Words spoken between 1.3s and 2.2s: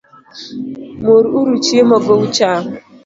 uru chiemo go